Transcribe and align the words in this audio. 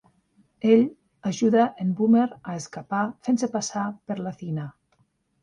Ell 0.75 0.79
ajuda 1.31 1.65
en 1.83 1.91
Boomer 1.99 2.23
a 2.31 2.57
escapar 2.63 3.03
fent-se 3.29 3.51
passar 3.59 3.85
per 4.09 4.19
l'Athena. 4.25 4.67